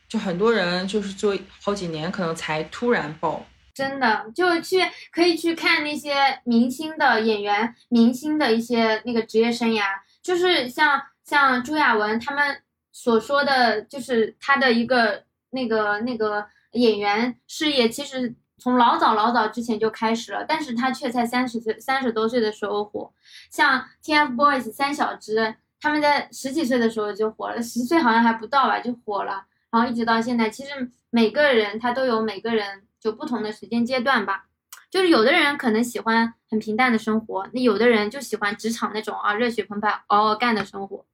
[0.09, 3.44] 就很多人就是做好几年，可能才突然爆。
[3.74, 4.79] 真的，就去
[5.11, 9.83] 可以去看那些明星的演员、明星的一些那个职业生涯，
[10.22, 11.03] 就是像。
[11.25, 23.13] 像朱亚文他们所说的就是他的一个那个那个演员事业，其实从老早老早之前就开始了，但是他却在三十岁三十多岁的时候火。
[23.51, 34.47] 像 TFBOYS 三小只，他们在十几岁的时候就火了，十岁好像还不到吧就火了，然后一直到现在，其实每个人他都有每个人就不同的时间阶段吧。
[34.91, 41.05] 就是有的人可能喜欢很平淡的生活，那有的人就喜欢职场那种啊热血澎湃嗷嗷干的生活。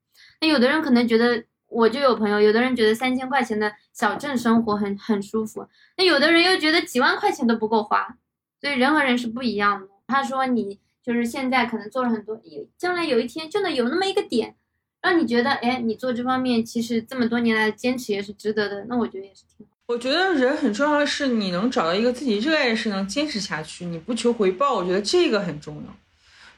[0.40, 8.16] 那有的人可能觉得，我就有朋友，有的人觉得三千块钱的小镇生活很很舒服，那有的人又觉得几万块钱都不够花，
[8.60, 9.86] 所以人和人是不一样的。
[10.06, 12.40] 他说你就是现在可能做了很多，
[12.76, 14.56] 将来有一天就能有那么一个点，
[15.02, 18.84] 让你觉得，哎，你做这方面其实这么多年来的坚持也是值得的。
[18.88, 19.72] 那我觉得也是挺好。
[19.86, 25.94] 我觉得人很重要的是你能找到一个自己热爱的事，能坚持下去，你不求回报，我觉得这个很重要。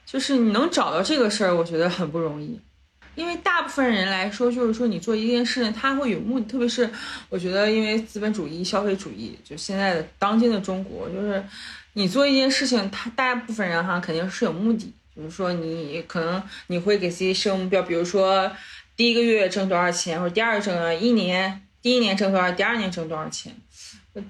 [0.04, 2.60] 就是你能找到这个事儿，我觉得很不容易。
[3.14, 6.46] 因为大部分人来说，就是说你做一件事情，他会有目的。
[6.46, 6.90] 特别是
[7.28, 11.44] 我觉得，因为资本主义、消费主义，就现在的当今的中国，就是
[11.92, 14.92] 你做一件事情，他大部分人哈肯定是有目的。
[15.14, 18.50] 比如说，你可能你会给自己设目标，比如说
[18.96, 23.54] 第一个月挣多少钱，或者第二个挣一年，第一年挣多少，第二年挣多少钱。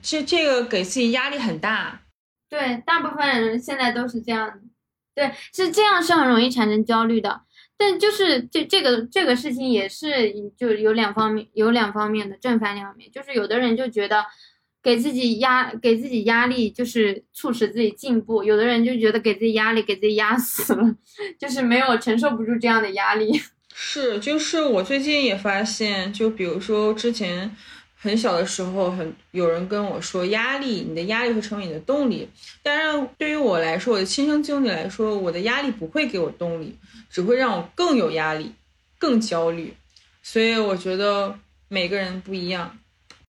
[0.03, 2.01] 这这个给自己压力很大。
[2.49, 4.61] 对，大部分人现在都是这样。
[5.15, 7.43] 对，是这样是很容易产生焦虑的。
[7.85, 14.25] 但就是这这个这个事情也是就有两方面有两方面的正反两面，就是有的人就觉得
[14.81, 20.95] 给自己压给自己压力就是促使自己进步，有的人就觉得给自己压力给自己压死了，
[21.37, 23.33] 就是没有承受不住这样的压力。
[23.75, 27.51] 是，就是我最近也发现，就比如说之前
[28.03, 32.29] 很小的时候，很有人跟我说压力，你的压力会成为你的动力。
[32.63, 36.77] 但是对于我来说，我的亲身经历来说，我的压力不会给我动力。
[37.15, 38.51] 只会让我更有压力，
[38.99, 39.75] 更焦虑，
[40.23, 41.39] 所以我觉得，
[41.69, 42.79] 每个人不一样。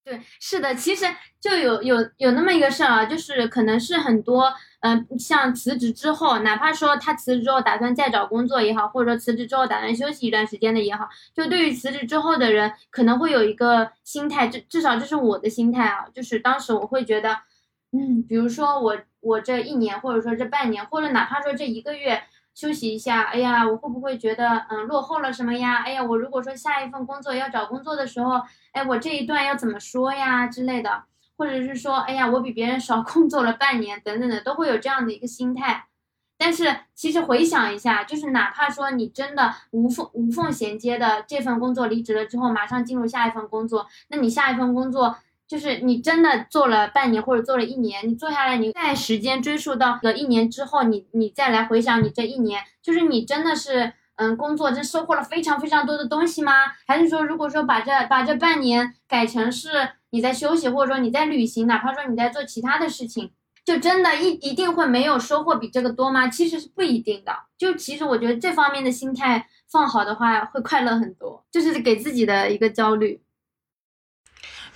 [0.06, 1.06] 对，是的，其实
[1.40, 17.38] 就有有有那么一个事儿啊，就是可能是很多，嗯，像辞职之后，哪怕说他辞职之后打算再找工作也好，或者说辞职之后打算休息一段时间的也好，就对于辞职之后的人，可能会有一个心态，至至少这是我的心态啊，就是当时我会觉得，
[17.94, 22.22] 嗯，比如说我我这一年，或者说这半年，或者哪怕说这一个月。
[22.54, 25.84] 休息一下，哎呀，我会不会觉得嗯落后了什么呀？
[25.84, 28.42] 哎呀，我如果说下一份工作要找工作的时候，
[28.72, 31.04] 哎，我这一段要怎么说呀之类的，
[31.36, 35.86] 或者是说，哎呀，我比别人少工作了半年等等的，都会有这样的一个心态。
[36.38, 45.16] 但是其实回想一下，就是哪怕说你真的无缝无缝衔接的这份工作离职了之后，马上进入下一份工作，那你下一份工作。
[45.54, 56.54] 就是你真的做了半年或者做了一年，你做下来，你在时间追溯到了一年之后，你你再来回想你这一年，就是你真的是嗯工作真收获了非常非常多的东西吗？
[56.88, 59.70] 还是说如果说把这把这半年改成是
[60.10, 63.30] 你在休息，或者说你在旅行，哪怕说你在做其他的事情，
[63.64, 66.28] 就真的一一定会没有收获比这个多吗？
[66.28, 67.32] 其实是不一定的。
[67.60, 73.22] 就其实我觉得这方面的心态放好的话，会快乐很多，就是给自己的一个焦虑。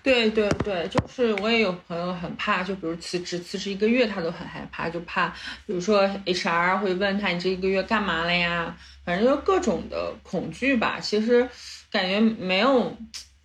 [0.08, 5.28] 对对对，就是我也有朋友很怕，就比如辞职，辞职一个月他都很害怕，就怕，
[5.66, 8.74] 比如说 HR 会问他你这一个月干嘛了呀？
[9.04, 10.98] 反正就各种的恐惧吧。
[10.98, 11.50] 其实
[11.92, 12.96] 感觉没有，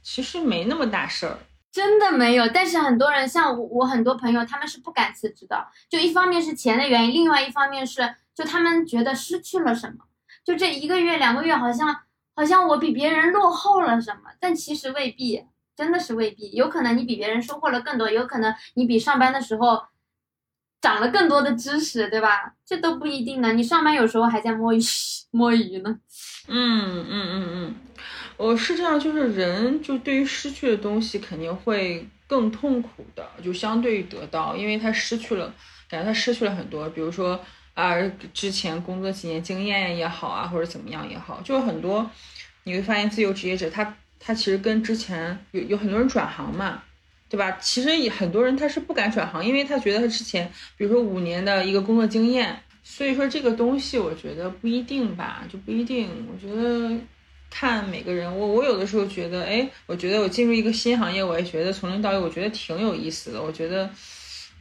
[0.05, 1.37] 其实没那么大事儿，
[1.73, 2.47] 真的没有。
[2.47, 10.05] 但是很多人像我，我很多朋友他们是不敢辞职的，就一方面是钱的原因，另外一方面是就他们觉得失去了什么，
[10.45, 11.93] 就这一个月两个月好像
[12.37, 15.45] 好像我比别人落后了什么，但其实未必。
[15.77, 19.83] 真的是未必，有可能你比别人收获了更多，有可能你比上班的时候
[20.81, 22.55] 长了更多的知识，对吧？
[22.66, 23.53] 这都不一定呢。
[23.53, 24.79] 你上班有时候还在摸鱼
[25.33, 25.99] 摸鱼呢。
[26.49, 27.75] 嗯嗯嗯嗯，
[28.37, 35.55] 我是这样，就是人就对于失去的东西肯定会更痛苦的，就相对于得到，因为他失去了，
[35.89, 37.41] 感觉他失去了很多，比如说
[37.75, 37.95] 啊，
[38.35, 42.11] 之前工作几年经验也好啊，或者怎么样也好，就很多
[42.64, 43.97] 你会发现自由职业者他。
[44.25, 46.81] 他其实跟之前有有很多人转行嘛，
[47.29, 47.51] 对吧？
[47.61, 56.09] 其实也很多人他是不敢转行，因为他觉得他之前，比如说五年的一个工作经验，所以说这个东西我觉得不一定吧，就不一定。
[56.33, 56.97] 我觉得
[57.51, 63.43] 看每个人，我我有的时候觉得，哎，我觉得我进入一个新行业，我也觉得从零到一，我觉得挺有意思的。
[63.43, 63.91] 我觉得，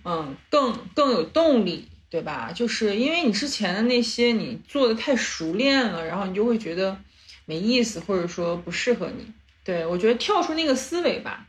[0.03, 2.51] 嗯，更更有动力，对吧？
[2.51, 6.97] 就是因为你之前的那些你做的太熟练了，然后你就会觉得
[7.45, 9.25] 没意思，或者说不适合你。
[9.63, 11.47] 对，我觉得跳出那个思维吧。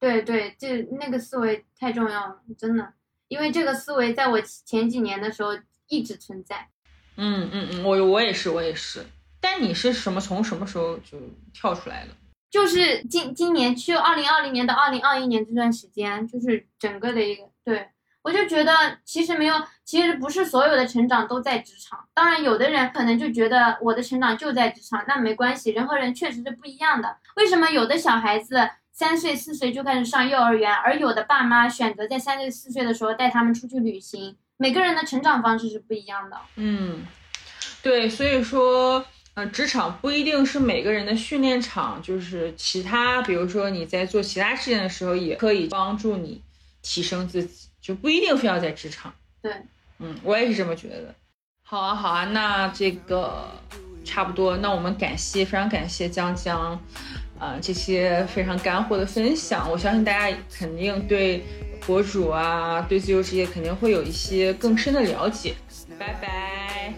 [0.00, 2.92] 对对，这那个思维太重要了，真的，
[3.28, 5.50] 因为这个思维在我前几年的时候
[5.88, 6.68] 一直存在。
[7.16, 9.04] 嗯嗯嗯，我我也是，我也是。
[9.40, 10.20] 但你是什么？
[10.20, 11.18] 从什么时候就
[11.52, 12.12] 跳出来的？
[12.50, 17.88] 就是今今年，去二零二零年到二零二一年这段时间，就是整个的一个对。
[18.28, 19.54] 我就觉得，其实没有，
[19.86, 21.98] 其实不是所有的成长都在职场。
[22.12, 27.16] 当然，有的人可能就觉得我的成长就在职场，那没关系，人和人确实是不一样的。
[27.36, 34.36] 为什么有的小孩子三岁四岁就开始上幼儿园，而有的爸妈选择在三岁四岁的时候带他们出去旅行？
[34.58, 36.36] 每个人的成长方式是不一样的。
[36.56, 37.06] 嗯，
[37.82, 39.02] 对，所以说，
[39.32, 46.42] 呃，职场不一定是每个人的训练场，就是其他，比如说你在做其他事情的时候，也可以帮助你
[46.82, 47.67] 提升自己。
[47.80, 49.52] 就不一定非要在职场，对，
[49.98, 51.14] 嗯，我也是这么觉得。
[51.62, 53.50] 好啊，好啊，那这个
[54.04, 56.80] 差不多，那我们感谢，非常感谢江江，
[57.38, 59.70] 呃，这些非常干货的分享。
[59.70, 61.44] 我相信大家肯定对
[61.86, 65.54] 博主啊，对自由职业肯定会有一些更深的了解。
[65.98, 66.94] 拜拜，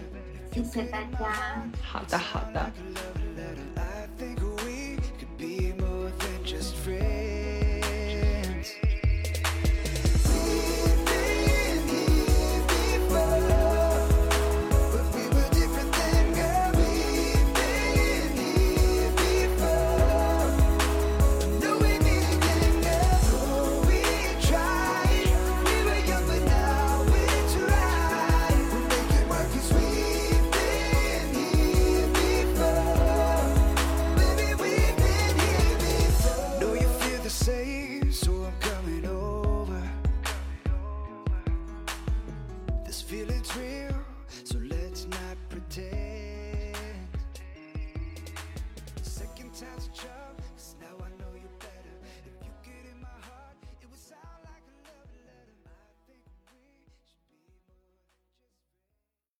[0.53, 1.63] 谢谢大家。
[1.83, 3.20] 好的，好的。